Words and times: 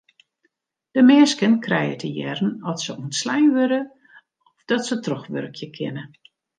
De 0.97 1.01
minsken 1.09 1.53
krije 1.65 1.95
te 2.01 2.09
hearren 2.15 2.51
oft 2.71 2.83
se 2.85 2.93
ûntslein 3.03 3.47
wurde 3.55 3.81
of 4.53 4.61
dat 4.69 4.83
se 4.87 4.95
trochwurkje 5.05 5.67
kinne. 5.77 6.03